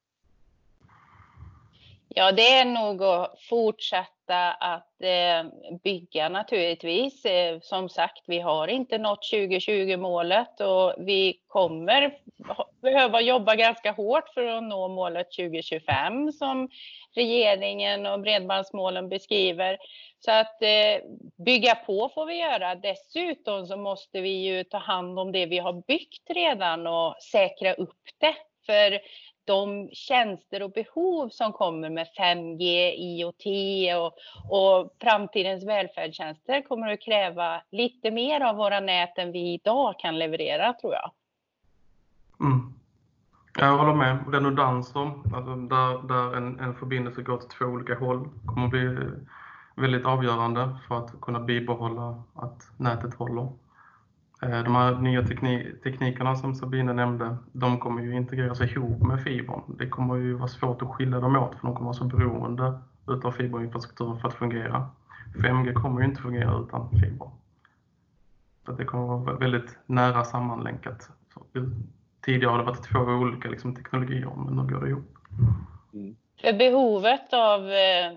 Ja, 2.16 2.32
det 2.32 2.54
är 2.54 2.66
nog 2.66 3.04
att 3.04 3.42
fortsätta 3.50 4.52
att 4.52 5.02
eh, 5.02 5.52
bygga 5.84 6.30
naturligtvis. 6.30 7.26
Eh, 7.26 7.60
som 7.62 7.90
sagt, 7.90 8.24
vi 8.28 8.40
har 8.40 8.68
inte 8.68 8.98
nått 8.98 9.30
2020-målet 9.34 10.62
och 10.62 10.94
vi 10.98 11.40
kommer 11.48 12.18
behöva 12.82 13.22
jobba 13.22 13.56
ganska 13.56 13.92
hårt 13.92 14.30
för 14.34 14.46
att 14.46 14.64
nå 14.64 14.88
målet 14.88 15.32
2025 15.32 16.32
som 16.32 16.70
regeringen 17.16 18.06
och 18.06 18.20
bredbandsmålen 18.20 19.10
beskriver. 19.10 19.78
Så 20.20 20.32
att 20.32 20.62
eh, 20.62 21.10
bygga 21.46 21.76
på 21.76 22.10
får 22.10 22.26
vi 22.26 22.36
göra. 22.36 22.76
Dessutom 22.76 23.68
så 23.68 23.78
måste 23.78 24.22
vi 24.22 24.30
ju 24.30 24.64
ta 24.64 24.78
hand 24.78 25.20
om 25.20 25.32
det 25.32 25.46
vi 25.46 25.58
har 25.58 25.74
byggt 25.88 26.30
redan 26.30 26.88
och 26.88 27.16
säkra 27.24 27.74
upp 27.74 28.04
det. 28.20 28.36
För 28.66 29.00
de 29.46 29.90
tjänster 29.94 30.64
och 30.64 30.72
behov 30.72 31.30
som 31.30 31.54
kommer 31.54 31.90
med 31.90 32.08
5G, 32.20 32.94
IoT 32.98 33.46
och, 33.98 34.14
och 34.50 34.96
framtidens 35.02 35.64
välfärdstjänster 35.64 36.62
kommer 36.62 36.94
att 36.94 37.02
kräva 37.02 37.62
lite 37.72 38.12
mer 38.12 38.42
av 38.42 38.56
våra 38.56 38.80
nät 38.80 39.18
än 39.18 39.32
vi 39.32 39.54
idag 39.54 40.00
kan 40.00 40.20
leverera 40.20 40.74
tror 40.74 40.94
jag. 40.94 41.12
Mm. 42.40 42.74
Jag 43.60 43.78
håller 43.78 43.94
med. 43.94 44.34
Redundanser, 44.34 45.12
alltså 45.36 45.56
där, 45.56 46.08
där 46.08 46.38
en, 46.38 46.60
en 46.60 46.76
förbindelse 46.76 47.22
går 47.22 47.38
till 47.38 47.50
två 47.50 47.66
olika 47.66 47.96
håll, 47.96 48.30
kommer 48.46 48.66
att 48.66 48.72
bli 48.72 48.98
väldigt 49.76 50.06
avgörande 50.06 50.78
för 50.88 50.98
att 50.98 51.22
kunna 51.22 51.40
bibehålla 51.40 52.24
att 52.34 52.72
nätet 52.78 53.14
håller. 53.14 53.48
Eh, 54.44 54.64
de 54.64 54.76
här 54.76 54.96
nya 54.96 55.24
teknikerna 55.84 56.36
som 56.36 56.56
Sabine 56.56 56.94
nämnde, 56.94 57.38
de 57.52 57.80
kommer 57.80 58.02
ju 58.02 58.16
integreras 58.16 58.62
ihop 58.62 59.02
med 59.02 59.24
fibern. 59.24 59.62
Det 59.68 59.90
kommer 59.90 60.16
ju 60.16 60.34
vara 60.34 60.48
svårt 60.48 60.82
att 60.82 60.88
skilja 60.88 61.20
dem 61.20 61.36
åt 61.36 61.60
för 61.60 61.68
de 61.68 61.76
kommer 61.76 61.86
vara 61.86 61.94
så 61.94 62.04
beroende 62.04 62.80
utav 63.08 63.32
fiberinfrastrukturen 63.32 64.20
för 64.20 64.28
att 64.28 64.34
fungera. 64.34 64.90
5G 65.36 65.74
kommer 65.74 66.02
ju 66.02 66.08
inte 66.08 66.22
fungera 66.22 66.60
utan 66.60 66.90
fiber. 66.90 67.30
Så 68.66 68.72
det 68.72 68.86
kommer 68.86 69.08
vara 69.08 69.38
väldigt 69.38 69.78
nära 69.86 70.24
sammanlänkat. 70.24 71.10
Tidigare 72.26 72.52
har 72.52 72.58
det 72.58 72.64
varit 72.64 72.84
två 72.84 73.00
olika 73.00 73.50
liksom, 73.50 73.76
teknologier, 73.76 74.32
men 74.36 74.56
nu 74.56 74.74
går 74.74 74.82
det 74.82 74.90
ihop. 74.90 75.18
Mm. 75.94 76.16
För 76.42 76.54
behovet 76.54 77.34
av 77.34 77.70
eh, 77.70 78.12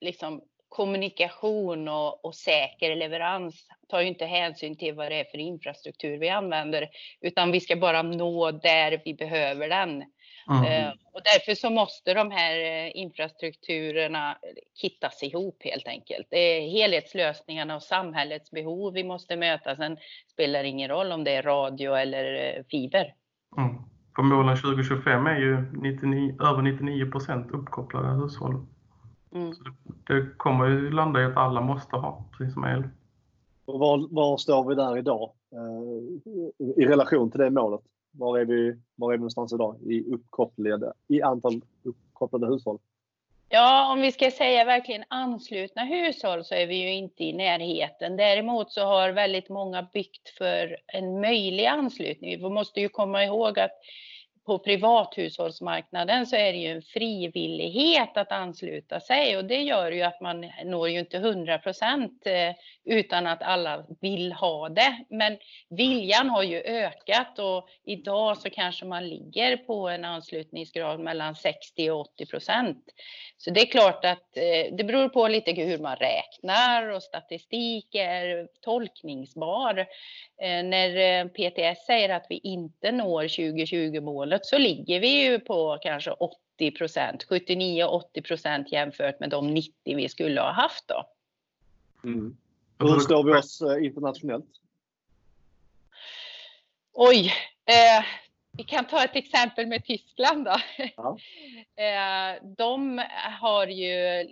liksom, 0.00 0.40
kommunikation 0.68 1.88
och, 1.88 2.24
och, 2.24 2.34
säker 2.34 2.96
leverans 2.96 3.68
tar 3.88 4.00
ju 4.00 4.06
inte 4.06 4.24
hänsyn 4.24 4.76
till 4.76 4.94
vad 4.94 5.10
det 5.10 5.20
är 5.20 5.24
för 5.24 5.38
infrastruktur 5.38 6.18
vi 6.18 6.28
använder, 6.28 6.88
utan 7.20 7.52
vi 7.52 7.60
ska 7.60 7.76
bara 7.76 8.02
nå 8.02 8.50
där 8.50 9.02
vi 9.04 9.14
behöver 9.14 9.68
den. 9.68 10.04
Mm. 10.50 10.64
Eh, 10.64 10.92
och 11.12 11.20
därför 11.24 11.54
så 11.54 11.70
måste 11.70 12.14
de 12.14 12.30
här 12.30 12.60
eh, 12.60 12.96
infrastrukturerna 12.96 14.38
hittas 14.82 15.22
ihop 15.22 15.62
helt 15.64 15.88
enkelt. 15.88 16.26
Det 16.30 16.38
är 16.38 16.68
helhetslösningarna 16.68 17.76
och 17.76 17.82
samhällets 17.82 18.50
behov 18.50 18.92
vi 18.92 19.04
måste 19.04 19.36
möta. 19.36 19.76
Sen 19.76 19.96
spelar 20.32 20.62
det 20.62 20.68
ingen 20.68 20.88
roll 20.88 21.12
om 21.12 21.24
det 21.24 21.30
är 21.30 21.42
radio 21.42 21.94
eller 21.94 22.34
eh, 22.34 22.64
fiber. 22.70 23.14
Mm. 23.56 23.76
För 24.16 24.22
målen 24.22 24.56
2025 24.56 25.26
är 25.26 25.38
ju 25.38 25.72
99, 25.72 26.36
över 26.42 26.62
99 26.62 27.10
procent 27.10 27.50
uppkopplade 27.50 28.08
hushåll. 28.08 28.66
Mm. 29.32 29.54
det 30.06 30.36
kommer 30.36 30.66
ju 30.66 30.90
landa 30.90 31.22
i 31.22 31.24
att 31.24 31.36
alla 31.36 31.60
måste 31.60 31.96
ha, 31.96 32.24
precis 32.38 32.54
som 32.54 32.64
el. 32.64 32.82
Och 33.64 33.78
var, 33.78 34.14
var 34.14 34.36
står 34.36 34.68
vi 34.68 34.74
där 34.74 34.98
idag 34.98 35.32
eh, 35.52 36.82
i 36.82 36.86
relation 36.86 37.30
till 37.30 37.40
det 37.40 37.50
målet? 37.50 37.80
Var 38.10 38.38
är, 38.38 38.44
vi, 38.44 38.80
var 38.94 39.12
är 39.12 39.16
vi 39.16 39.18
någonstans 39.18 39.52
idag 39.52 39.76
i, 39.82 40.04
uppkopplade, 40.14 40.92
i 41.08 41.22
antal 41.22 41.62
uppkopplade 41.82 42.46
hushåll? 42.46 42.78
Ja, 43.48 43.92
om 43.92 44.00
vi 44.00 44.12
ska 44.12 44.30
säga 44.30 44.64
verkligen 44.64 45.04
anslutna 45.08 45.84
hushåll 45.84 46.44
så 46.44 46.54
är 46.54 46.66
vi 46.66 46.74
ju 46.74 46.94
inte 46.94 47.24
i 47.24 47.32
närheten. 47.32 48.16
Däremot 48.16 48.72
så 48.72 48.84
har 48.84 49.10
väldigt 49.10 49.48
många 49.48 49.88
byggt 49.92 50.28
för 50.38 50.76
en 50.86 51.20
möjlig 51.20 51.66
anslutning. 51.66 52.38
Vi 52.38 52.50
måste 52.50 52.80
ju 52.80 52.88
komma 52.88 53.24
ihåg 53.24 53.58
att 53.58 53.70
på 54.48 54.58
privathushållsmarknaden 54.58 56.26
så 56.26 56.36
är 56.36 56.52
det 56.52 56.58
ju 56.58 56.68
en 56.68 56.82
frivillighet 56.82 58.16
att 58.16 58.32
ansluta 58.32 59.00
sig 59.00 59.36
och 59.36 59.44
det 59.44 59.62
gör 59.62 59.92
ju 59.92 60.02
att 60.02 60.20
man 60.20 60.50
når 60.64 60.88
ju 60.88 60.98
inte 60.98 61.16
100 61.16 61.58
procent 61.58 62.26
eh, 62.26 62.54
utan 62.84 63.26
att 63.26 63.42
alla 63.42 63.84
vill 64.00 64.32
ha 64.32 64.68
det. 64.68 65.04
Men 65.08 65.38
viljan 65.70 66.30
har 66.30 66.42
ju 66.42 66.60
ökat 66.60 67.38
och 67.38 67.68
idag 67.84 68.38
så 68.38 68.50
kanske 68.50 68.84
man 68.84 69.08
ligger 69.08 69.56
på 69.56 69.88
en 69.88 70.04
anslutningsgrad 70.04 71.00
mellan 71.00 71.34
60 71.34 71.90
och 71.90 72.00
80 72.00 72.26
procent. 72.26 72.84
Så 73.36 73.50
det 73.50 73.60
är 73.60 73.66
klart 73.66 74.04
att 74.04 74.36
eh, 74.36 74.76
det 74.76 74.84
beror 74.84 75.08
på 75.08 75.28
lite 75.28 75.52
hur 75.52 75.78
man 75.78 75.96
räknar 75.96 76.88
och 76.88 77.02
statistik 77.02 77.94
är 77.94 78.48
tolkningsbar. 78.60 79.78
Eh, 80.42 80.62
när 80.64 81.28
PTS 81.28 81.86
säger 81.86 82.08
att 82.08 82.26
vi 82.28 82.40
inte 82.42 82.92
når 82.92 83.22
2020-målet 83.22 84.37
så 84.46 84.58
ligger 84.58 85.00
vi 85.00 85.22
ju 85.24 85.40
på 85.40 85.78
kanske 85.82 86.10
80 86.10 86.70
procent, 86.70 87.26
79-80 87.30 88.22
procent 88.22 88.72
jämfört 88.72 89.20
med 89.20 89.30
de 89.30 89.54
90 89.54 89.72
vi 89.84 90.08
skulle 90.08 90.40
ha 90.40 90.52
haft 90.52 90.88
då. 90.88 91.04
Mm. 92.04 92.36
Hur 92.78 93.00
står 93.00 93.24
vi 93.24 93.32
oss 93.32 93.60
eh, 93.60 93.84
internationellt? 93.84 94.50
Oj, 96.92 97.32
eh, 97.66 98.04
vi 98.52 98.64
kan 98.64 98.84
ta 98.84 99.04
ett 99.04 99.16
exempel 99.16 99.66
med 99.66 99.84
Tyskland 99.84 100.44
då. 100.44 100.56
Ja. 100.96 101.18
Eh, 101.78 102.42
de 102.56 103.02
har 103.40 103.66
ju 103.66 104.26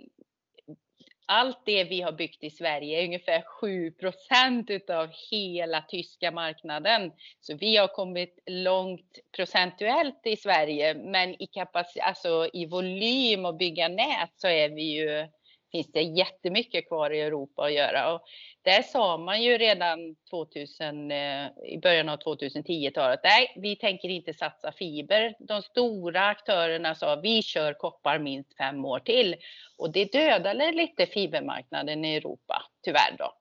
allt 1.27 1.65
det 1.65 1.83
vi 1.83 2.01
har 2.01 2.11
byggt 2.11 2.43
i 2.43 2.49
Sverige 2.49 3.01
är 3.01 3.05
ungefär 3.05 3.43
7% 3.61 4.71
utav 4.71 5.09
hela 5.31 5.81
tyska 5.81 6.31
marknaden. 6.31 7.11
Så 7.41 7.55
vi 7.55 7.77
har 7.77 7.87
kommit 7.87 8.39
långt 8.45 9.19
procentuellt 9.35 10.21
i 10.23 10.35
Sverige, 10.35 10.93
men 10.93 11.41
i 11.41 11.45
kapac- 11.45 12.01
alltså 12.01 12.49
i 12.53 12.65
volym 12.65 13.45
och 13.45 13.57
bygga 13.57 13.87
nät 13.87 14.31
så 14.35 14.47
är 14.47 14.69
vi 14.69 14.81
ju 14.81 15.27
finns 15.71 15.91
det 15.91 16.01
jättemycket 16.01 16.87
kvar 16.87 17.11
i 17.11 17.21
Europa 17.21 17.65
att 17.65 17.73
göra. 17.73 18.13
Och 18.13 18.21
där 18.61 18.81
sa 18.81 19.17
man 19.17 19.43
ju 19.43 19.57
redan 19.57 20.15
2000, 20.29 21.11
eh, 21.11 21.47
i 21.65 21.79
början 21.81 22.09
av 22.09 22.17
2010-talet, 22.17 23.19
nej, 23.23 23.53
vi 23.55 23.75
tänker 23.75 24.09
inte 24.09 24.33
satsa 24.33 24.71
fiber. 24.71 25.35
De 25.39 25.61
stora 25.61 26.27
aktörerna 26.27 26.95
sa, 26.95 27.15
vi 27.15 27.41
kör 27.41 27.73
koppar 27.73 28.19
minst 28.19 28.57
fem 28.57 28.85
år 28.85 28.99
till. 28.99 29.35
Och 29.77 29.91
det 29.91 30.11
dödade 30.11 30.71
lite 30.71 31.05
fibermarknaden 31.05 32.05
i 32.05 32.15
Europa, 32.15 32.63
tyvärr 32.81 33.15
då. 33.17 33.33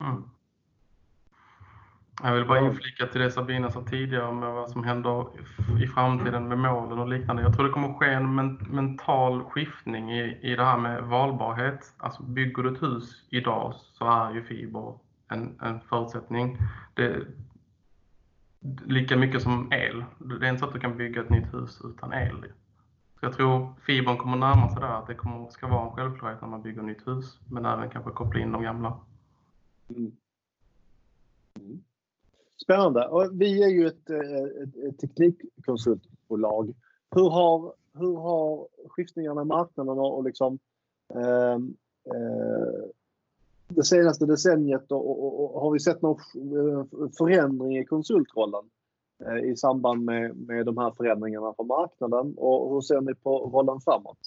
Mm. 0.00 0.37
Jag 2.22 2.34
vill 2.34 2.46
bara 2.46 2.60
inflika 2.60 3.06
till 3.06 3.20
det 3.20 3.30
Sabina 3.30 3.70
sa 3.70 3.84
tidigare 3.84 4.32
med 4.32 4.52
vad 4.52 4.70
som 4.70 4.84
händer 4.84 5.26
i 5.82 5.86
framtiden 5.86 6.48
med 6.48 6.58
målen 6.58 6.98
och 6.98 7.08
liknande. 7.08 7.42
Jag 7.42 7.54
tror 7.54 7.66
det 7.66 7.72
kommer 7.72 7.92
ske 7.94 8.06
en 8.06 8.34
mental 8.54 9.44
skiftning 9.44 10.12
i, 10.12 10.38
i 10.42 10.56
det 10.56 10.64
här 10.64 10.78
med 10.78 11.02
valbarhet. 11.02 11.94
Alltså 11.96 12.22
bygger 12.22 12.62
du 12.62 12.72
ett 12.72 12.82
hus 12.82 13.26
idag 13.30 13.74
så 13.76 14.04
är 14.04 14.34
ju 14.34 14.42
fiber 14.42 14.98
en, 15.28 15.60
en 15.60 15.80
förutsättning. 15.80 16.58
Det, 16.94 17.26
lika 18.84 19.16
mycket 19.16 19.42
som 19.42 19.72
el. 19.72 20.04
Det 20.18 20.46
är 20.46 20.50
inte 20.50 20.60
så 20.60 20.66
att 20.66 20.74
du 20.74 20.80
kan 20.80 20.96
bygga 20.96 21.20
ett 21.20 21.30
nytt 21.30 21.54
hus 21.54 21.80
utan 21.84 22.12
el. 22.12 22.44
Så 23.20 23.26
jag 23.26 23.32
tror 23.32 23.74
fibern 23.86 24.16
kommer 24.16 24.36
närma 24.36 24.68
sig 24.68 24.80
där, 24.80 24.88
att 24.88 25.06
det 25.06 25.14
kommer, 25.14 25.48
ska 25.48 25.66
vara 25.66 25.88
en 25.88 25.96
självklarhet 25.96 26.40
när 26.40 26.48
man 26.48 26.62
bygger 26.62 26.80
ett 26.80 26.86
nytt 26.86 27.06
hus, 27.06 27.40
men 27.50 27.66
även 27.66 27.90
kanske 27.90 28.10
koppla 28.10 28.40
in 28.40 28.52
de 28.52 28.62
gamla. 28.62 29.00
Mm. 29.90 30.12
Spännande. 32.62 33.08
Och 33.08 33.30
vi 33.32 33.62
är 33.62 33.68
ju 33.68 33.86
ett, 33.86 34.10
eh, 34.10 34.62
ett, 34.62 34.76
ett 34.76 34.98
teknikkonsultbolag. 35.00 36.74
Hur 37.10 37.30
har, 37.30 37.72
hur 37.94 38.16
har 38.16 38.68
skiftningarna 38.88 39.42
i 39.42 39.44
marknaden 39.44 39.98
och 39.98 40.24
liksom, 40.24 40.58
eh, 41.14 41.54
eh, 42.14 42.88
det 43.68 43.84
senaste 43.84 44.26
decenniet 44.26 44.92
och, 44.92 45.10
och, 45.10 45.54
och, 45.54 45.60
har 45.60 45.70
vi 45.70 45.80
sett 45.80 46.02
någon 46.02 46.18
eh, 46.34 46.84
förändring 47.18 47.78
i 47.78 47.84
konsultrollen 47.84 48.64
eh, 49.24 49.50
i 49.50 49.56
samband 49.56 50.04
med, 50.04 50.36
med 50.36 50.66
de 50.66 50.78
här 50.78 50.90
förändringarna 50.90 51.52
på 51.52 51.64
marknaden 51.64 52.34
och 52.36 52.74
hur 52.74 52.80
ser 52.80 53.00
ni 53.00 53.14
på 53.14 53.38
rollen 53.38 53.80
framåt? 53.80 54.18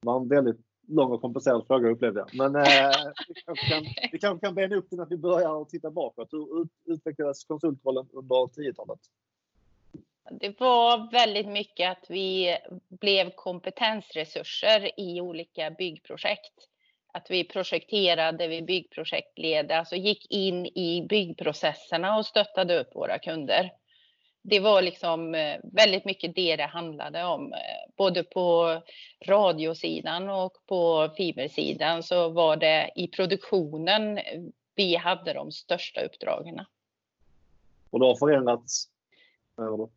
Det 0.00 0.06
var 0.06 0.20
en 0.20 0.28
väldigt 0.28 0.60
lång 0.90 1.12
och 1.12 1.20
komplicerad 1.20 1.66
fråga 1.66 1.88
upplevde 1.88 2.20
jag. 2.20 2.28
Men 2.34 2.56
eh, 2.56 2.90
vi, 3.28 3.34
kanske 3.44 3.66
kan, 3.66 3.84
vi 4.12 4.18
kanske 4.18 4.46
kan 4.46 4.54
bena 4.54 4.76
upp 4.76 4.90
den 4.90 5.00
att 5.00 5.10
vi 5.10 5.16
börjar 5.16 5.64
titta 5.64 5.90
bakåt. 5.90 6.32
Hur 6.32 6.68
utvecklades 6.94 7.44
konsultrollen 7.44 8.08
under 8.12 8.36
10-talet? 8.36 9.00
Det 10.30 10.60
var 10.60 11.12
väldigt 11.12 11.48
mycket 11.48 11.90
att 11.90 12.06
vi 12.08 12.56
blev 12.88 13.30
kompetensresurser 13.30 15.00
i 15.00 15.20
olika 15.20 15.70
byggprojekt. 15.70 16.54
Att 17.12 17.30
vi 17.30 17.44
projekterade, 17.44 18.48
vi 18.48 18.62
byggprojektledde, 18.62 19.78
alltså 19.78 19.96
gick 19.96 20.30
in 20.30 20.66
i 20.66 21.06
byggprocesserna 21.08 22.18
och 22.18 22.26
stöttade 22.26 22.80
upp 22.80 22.94
våra 22.94 23.18
kunder 23.18 23.70
det 24.42 24.60
var 24.60 24.82
liksom 24.82 25.34
eh, 25.34 25.56
väldigt 25.62 26.04
mycket 26.04 26.34
det 26.34 26.56
det 26.56 26.66
handlade 26.66 27.24
om. 27.24 27.52
Eh, 27.52 27.92
både 27.96 28.24
på 28.24 28.80
radiosidan 29.26 30.28
och 30.28 30.52
på 30.66 31.10
fibersidan 31.16 32.02
så 32.02 32.28
var 32.28 32.56
det 32.56 32.90
i 32.96 33.08
produktionen 33.08 34.18
vi 34.74 34.96
hade 34.96 35.32
de 35.32 35.52
största 35.52 36.00
uppdragen. 36.00 36.60
Och 37.90 38.00
det 38.00 38.06
har 38.06 38.16
förändrats? 38.16 38.88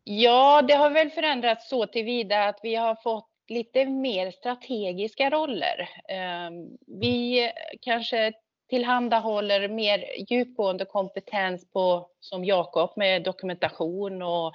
Ja, 0.04 0.62
det 0.62 0.74
har 0.74 0.90
väl 0.90 1.10
förändrats 1.10 1.68
så 1.68 1.86
tillvida 1.86 2.44
att 2.44 2.60
vi 2.62 2.74
har 2.74 2.94
fått 2.94 3.30
lite 3.48 3.86
mer 3.86 4.30
strategiska 4.30 5.30
roller. 5.30 5.88
Ehm, 6.08 6.78
vi 6.86 7.50
kanske 7.80 8.32
tillhandahåller 8.74 9.68
mer 9.68 10.04
djupgående 10.30 10.84
kompetens 10.84 11.72
på, 11.72 12.08
som 12.20 12.44
Jakob, 12.44 12.92
med 12.96 13.22
dokumentation 13.22 14.22
och, 14.22 14.54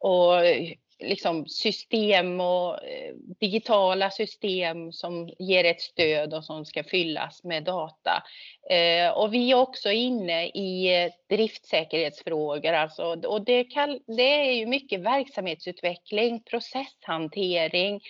och 0.00 0.34
liksom 0.98 1.46
system 1.46 2.40
och 2.40 2.84
eh, 2.84 3.14
digitala 3.40 4.10
system 4.10 4.92
som 4.92 5.28
ger 5.38 5.64
ett 5.64 5.80
stöd 5.80 6.34
och 6.34 6.44
som 6.44 6.64
ska 6.64 6.84
fyllas 6.84 7.44
med 7.44 7.64
data. 7.64 8.22
Eh, 8.70 9.10
och 9.10 9.34
vi 9.34 9.50
är 9.50 9.56
också 9.56 9.90
inne 9.90 10.46
i 10.46 11.04
eh, 11.04 11.12
driftsäkerhetsfrågor, 11.28 12.72
alltså, 12.72 13.04
och 13.04 13.44
det, 13.44 13.64
kan, 13.64 14.00
det 14.06 14.50
är 14.50 14.52
ju 14.52 14.66
mycket 14.66 15.00
verksamhetsutveckling, 15.00 16.42
processhantering, 16.42 18.00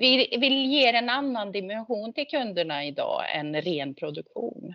vi 0.00 0.36
vill 0.40 0.66
ge 0.66 0.96
en 0.96 1.08
annan 1.08 1.52
dimension 1.52 2.12
till 2.12 2.26
kunderna 2.26 2.84
idag 2.84 3.22
än 3.34 3.62
ren 3.62 3.94
produktion. 3.94 4.74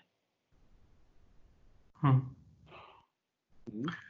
Mm. 2.03 2.25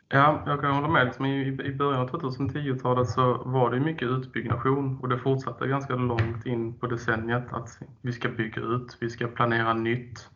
Ja, 0.09 0.43
jag 0.45 0.61
kan 0.61 0.75
hålla 0.75 0.87
med. 0.87 1.05
Liksom 1.05 1.25
I 1.25 1.73
början 1.73 2.01
av 2.01 2.09
2010-talet 2.09 3.09
så 3.09 3.33
var 3.45 3.71
det 3.71 3.79
mycket 3.79 4.07
utbyggnation 4.07 4.99
och 5.01 5.09
det 5.09 5.17
fortsatte 5.17 5.67
ganska 5.67 5.95
långt 5.95 6.45
in 6.45 6.73
på 6.73 6.87
decenniet 6.87 7.53
att 7.53 7.79
vi 8.01 8.13
ska 8.13 8.29
bygga 8.29 8.61
ut, 8.61 8.97
vi 8.99 9.09
ska 9.09 9.27
planera 9.27 9.73
nytt. 9.73 10.29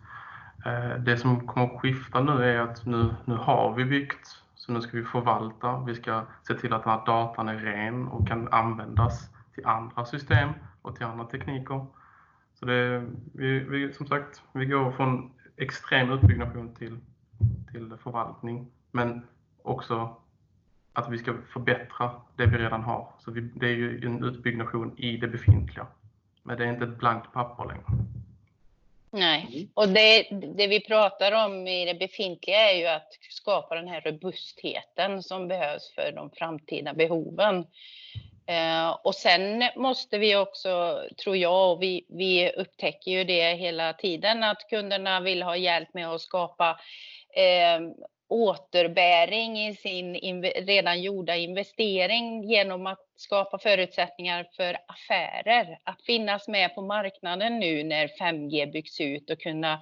Eh, 0.65 0.99
det 0.99 1.17
som 1.17 1.47
kommer 1.47 1.65
att 1.65 1.81
skifta 1.81 2.21
nu 2.21 2.43
är 2.43 2.59
att 2.59 2.85
nu, 2.85 3.15
nu 3.25 3.35
har 3.35 3.73
vi 3.75 3.85
byggt, 3.85 4.27
så 4.55 4.71
nu 4.71 4.81
ska 4.81 4.97
vi 4.97 5.03
förvalta. 5.03 5.83
Vi 5.87 5.95
ska 5.95 6.25
se 6.47 6.53
till 6.53 6.73
att 6.73 6.83
den 6.83 6.93
här 6.93 7.05
datan 7.05 7.49
är 7.49 7.57
ren 7.57 8.07
och 8.07 8.27
kan 8.27 8.47
användas 8.47 9.29
till 9.53 9.65
andra 9.65 10.05
system 10.05 10.49
och 10.81 10.95
till 10.95 11.05
andra 11.05 11.25
tekniker. 11.25 11.85
Så 12.53 12.65
det, 12.65 13.07
vi, 13.33 13.59
vi, 13.59 13.93
som 13.93 14.07
sagt, 14.07 14.41
vi 14.53 14.65
går 14.65 14.91
från 14.91 15.31
extrem 15.57 16.11
utbyggnation 16.11 16.75
till, 16.75 16.97
till 17.71 17.97
förvaltning, 18.03 18.71
men 18.91 19.27
också 19.61 20.15
att 20.93 21.09
vi 21.09 21.17
ska 21.17 21.33
förbättra 21.53 22.21
det 22.35 22.45
vi 22.45 22.57
redan 22.57 22.83
har. 22.83 23.07
Så 23.19 23.31
vi, 23.31 23.41
det 23.41 23.65
är 23.65 23.75
ju 23.75 24.05
en 24.05 24.23
utbyggnation 24.23 24.97
i 24.97 25.17
det 25.17 25.27
befintliga, 25.27 25.87
men 26.43 26.57
det 26.57 26.65
är 26.65 26.69
inte 26.69 26.85
ett 26.85 26.97
blankt 26.97 27.33
papper 27.33 27.65
längre. 27.65 27.85
Nej, 29.11 29.69
och 29.73 29.89
det, 29.89 30.27
det 30.31 30.67
vi 30.67 30.79
pratar 30.79 31.45
om 31.45 31.67
i 31.67 31.85
det 31.85 31.99
befintliga 31.99 32.71
är 32.71 32.77
ju 32.77 32.87
att 32.87 33.17
skapa 33.29 33.75
den 33.75 33.87
här 33.87 34.01
robustheten 34.01 35.23
som 35.23 35.47
behövs 35.47 35.93
för 35.95 36.11
de 36.15 36.29
framtida 36.29 36.93
behoven. 36.93 37.65
Eh, 38.45 38.89
och 39.03 39.15
sen 39.15 39.63
måste 39.75 40.17
vi 40.17 40.35
också, 40.35 41.03
tror 41.23 41.37
jag, 41.37 41.71
och 41.71 41.81
vi, 41.81 42.05
vi 42.09 42.51
upptäcker 42.51 43.11
ju 43.11 43.23
det 43.23 43.55
hela 43.55 43.93
tiden, 43.93 44.43
att 44.43 44.69
kunderna 44.69 45.19
vill 45.19 45.43
ha 45.43 45.57
hjälp 45.57 45.93
med 45.93 46.09
att 46.09 46.21
skapa 46.21 46.79
eh, 47.33 47.79
återbäring 48.33 49.67
i 49.67 49.75
sin 49.75 50.15
redan 50.43 51.01
gjorda 51.01 51.35
investering 51.35 52.43
genom 52.43 52.87
att 52.87 52.99
skapa 53.15 53.59
förutsättningar 53.59 54.47
för 54.55 54.77
affärer. 54.87 55.79
Att 55.83 56.01
finnas 56.01 56.47
med 56.47 56.75
på 56.75 56.81
marknaden 56.81 57.59
nu 57.59 57.83
när 57.83 58.07
5G 58.07 58.71
byggs 58.71 59.01
ut 59.01 59.29
och 59.29 59.39
kunna 59.39 59.73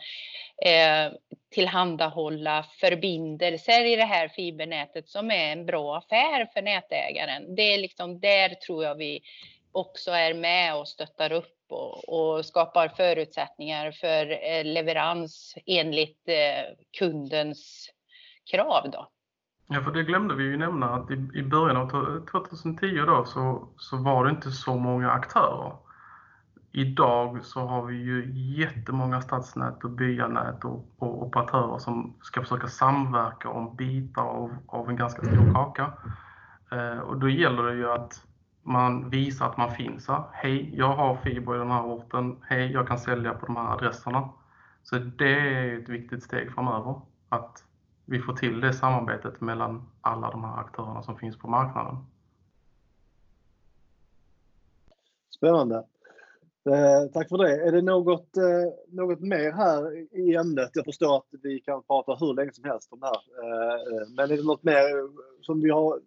eh, 0.66 1.14
tillhandahålla 1.52 2.66
förbindelser 2.80 3.86
i 3.86 3.96
det 3.96 4.06
här 4.06 4.28
fibernätet 4.28 5.10
som 5.10 5.32
är 5.32 5.52
en 5.52 5.66
bra 5.66 5.98
affär 5.98 6.48
för 6.54 6.62
nätägaren. 6.62 7.56
Det 7.56 7.74
är 7.74 7.78
liksom 7.78 8.20
där 8.20 8.50
tror 8.50 8.84
jag 8.84 8.96
vi 8.96 9.22
också 9.72 10.12
är 10.12 10.34
med 10.34 10.76
och 10.76 10.88
stöttar 10.88 11.32
upp 11.32 11.61
och, 11.71 12.10
och 12.10 12.45
skapar 12.45 12.88
förutsättningar 12.88 13.91
för 13.91 14.31
eh, 14.31 14.63
leverans 14.63 15.55
enligt 15.65 16.27
eh, 16.27 16.75
kundens 16.99 17.89
krav 18.51 18.91
då. 18.91 19.07
Ja, 19.67 19.81
för 19.81 19.91
det 19.91 20.03
glömde 20.03 20.36
vi 20.36 20.43
ju 20.43 20.57
nämna 20.57 20.89
att 20.89 21.12
i, 21.12 21.29
i 21.34 21.43
början 21.43 21.77
av 21.77 21.89
2010 22.31 22.88
då 23.07 23.25
så, 23.25 23.67
så 23.77 23.97
var 23.97 24.25
det 24.25 24.31
inte 24.31 24.51
så 24.51 24.75
många 24.75 25.12
aktörer. 25.12 25.73
Idag 26.71 27.45
så 27.45 27.60
har 27.60 27.86
vi 27.86 27.95
ju 27.95 28.31
jättemånga 28.36 29.21
stadsnät 29.21 29.84
och 29.84 29.89
byanät 29.89 30.65
och, 30.65 30.86
och 30.97 31.23
operatörer 31.23 31.77
som 31.77 32.15
ska 32.21 32.41
försöka 32.41 32.67
samverka 32.67 33.49
om 33.49 33.75
bitar 33.75 34.23
av, 34.23 34.57
av 34.67 34.89
en 34.89 34.95
ganska 34.95 35.21
stor 35.21 35.53
kaka. 35.53 35.93
Eh, 36.71 36.99
och 36.99 37.19
då 37.19 37.29
gäller 37.29 37.63
det 37.63 37.73
ju 37.73 37.91
att 37.91 38.23
man 38.63 39.10
visar 39.10 39.45
att 39.45 39.58
man 39.58 39.71
finns 39.71 40.08
här. 40.08 40.24
Hej, 40.32 40.71
jag 40.76 40.95
har 40.95 41.15
fiber 41.15 41.56
i 41.56 41.58
den 41.58 41.71
här 41.71 41.84
orten. 41.84 42.38
Hej, 42.41 42.71
jag 42.71 42.88
kan 42.88 43.00
sälja 43.00 43.34
på 43.34 43.45
de 43.45 43.56
här 43.56 43.74
adresserna. 43.74 44.30
Så 44.84 44.97
det 44.97 45.39
är 45.39 45.80
ett 45.80 45.89
viktigt 45.89 46.24
steg 46.24 46.54
framöver. 46.54 47.02
Att 47.30 47.63
vi 48.06 48.19
får 48.19 48.34
till 48.34 48.60
det 48.60 48.74
samarbetet 48.74 49.41
mellan 49.41 49.89
alla 50.02 50.32
de 50.32 50.43
här 50.43 50.60
aktörerna 50.60 51.04
som 51.04 51.17
finns 51.17 51.38
på 51.38 51.47
marknaden. 51.47 51.97
Spännande. 55.30 55.84
Eh, 56.69 57.12
tack 57.13 57.30
för 57.30 57.38
det. 57.38 57.67
Är 57.67 57.71
det 57.71 57.82
något, 57.82 58.38
eh, 58.38 58.74
något 58.88 59.19
mer 59.19 59.52
här 59.52 59.97
i 60.17 60.36
ämnet? 60.36 60.69
Jag 60.74 60.86
förstår 60.86 61.17
att 61.17 61.26
vi 61.43 61.60
kan 61.60 61.84
prata 61.84 62.15
hur 62.15 62.34
länge 62.34 62.54
som 62.54 62.63
helst 62.63 62.93
om 62.93 63.00
det 63.00 63.06
här. 63.06 63.21
Eh, 63.43 63.74
eh 63.74 64.08
men 64.15 64.32
är 64.32 64.38
det 64.38 64.43
något 64.43 64.63
mer 64.63 65.10
som 65.41 65.62
vi 65.62 65.69
har, 65.69 66.00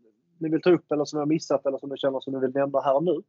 ni 0.45 0.51
vill 0.51 0.63
ta 0.63 0.71
upp 0.71 0.93
eller 0.93 1.05
som 1.05 1.19
vi 1.19 1.21
har 1.21 1.27
missat 1.27 1.67
eller 1.67 1.79
som 1.79 1.89
ni 1.89 1.99
känner 1.99 2.21
som 2.21 2.33
ni 2.33 2.41
vill 2.41 2.55
nämna 2.55 2.81
här 2.81 2.95
och 2.95 3.05
nu? 3.05 3.23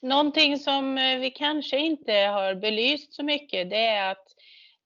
Någonting 0.00 0.58
som 0.58 0.98
eh, 0.98 1.18
vi 1.18 1.30
kanske 1.30 1.78
inte 1.78 2.12
har 2.12 2.54
belyst 2.54 3.14
så 3.14 3.22
mycket 3.22 3.70
det 3.70 3.86
är 3.86 4.10
att 4.10 4.34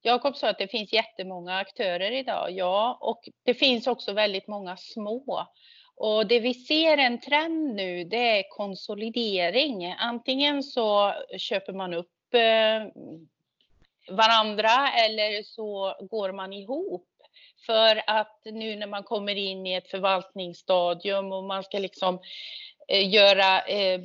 Jakob 0.01 0.35
sa 0.35 0.49
att 0.49 0.57
det 0.57 0.67
finns 0.67 0.93
jättemånga 0.93 1.57
aktörer 1.57 2.11
idag. 2.11 2.51
Ja, 2.51 2.97
och 3.01 3.29
det 3.43 3.53
finns 3.53 3.87
också 3.87 4.13
väldigt 4.13 4.47
många 4.47 4.77
små. 4.77 5.47
Och 5.95 6.27
det 6.27 6.39
vi 6.39 6.53
ser 6.53 6.97
en 6.97 7.19
trend 7.19 7.75
nu, 7.75 8.03
det 8.03 8.39
är 8.39 8.49
konsolidering. 8.49 9.95
Antingen 9.99 10.63
så 10.63 11.13
köper 11.37 11.73
man 11.73 11.93
upp 11.93 12.33
eh, 12.33 12.91
varandra 14.15 14.89
eller 15.05 15.43
så 15.43 15.95
går 16.09 16.31
man 16.31 16.53
ihop. 16.53 17.07
För 17.65 18.01
att 18.07 18.41
nu 18.45 18.75
när 18.75 18.87
man 18.87 19.03
kommer 19.03 19.35
in 19.35 19.67
i 19.67 19.73
ett 19.73 19.87
förvaltningsstadium 19.87 21.31
och 21.31 21.43
man 21.43 21.63
ska 21.63 21.79
liksom 21.79 22.19
eh, 22.87 23.13
göra 23.13 23.61
eh, 23.61 24.01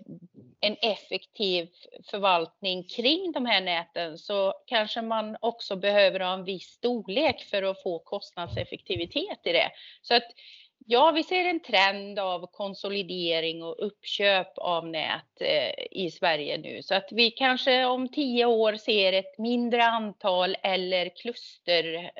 en 0.60 0.76
effektiv 0.82 1.68
förvaltning 2.10 2.84
kring 2.84 3.32
de 3.32 3.46
här 3.46 3.60
näten 3.60 4.18
så 4.18 4.54
kanske 4.66 5.02
man 5.02 5.36
också 5.40 5.76
behöver 5.76 6.20
ha 6.20 6.34
en 6.34 6.44
viss 6.44 6.66
storlek 6.66 7.44
för 7.50 7.62
att 7.62 7.82
få 7.82 7.98
kostnadseffektivitet 7.98 9.40
i 9.44 9.52
det. 9.52 9.70
Så 10.02 10.14
att 10.14 10.26
ja, 10.86 11.10
vi 11.10 11.22
ser 11.22 11.44
en 11.44 11.60
trend 11.60 12.18
av 12.18 12.46
konsolidering 12.46 13.62
och 13.62 13.86
uppköp 13.86 14.58
av 14.58 14.86
nät 14.86 15.40
eh, 15.40 15.86
i 15.90 16.10
Sverige 16.10 16.58
nu 16.58 16.82
så 16.82 16.94
att 16.94 17.08
vi 17.12 17.30
kanske 17.30 17.84
om 17.84 18.08
tio 18.08 18.44
år 18.44 18.76
ser 18.76 19.12
ett 19.12 19.38
mindre 19.38 19.84
antal 19.84 20.56
eller 20.62 21.08
kluster 21.08 22.10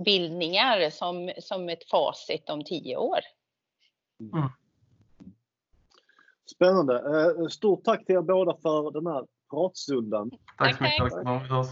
klusterbildningar 0.00 0.90
som, 0.90 1.32
som 1.38 1.68
ett 1.68 1.84
facit 1.90 2.50
om 2.50 2.64
tio 2.64 2.96
år. 2.96 3.18
Mm. 4.20 4.48
Spännande. 6.54 6.94
Eh, 6.94 7.46
stort 7.46 7.84
tack 7.84 8.06
till 8.06 8.14
er 8.14 8.22
båda 8.22 8.56
för 8.62 8.90
den 8.90 9.06
här 9.06 9.26
pratstunden. 9.50 10.30
Tack 10.58 10.76
så 10.76 10.82
mycket 10.82 11.48
hörs. 11.48 11.66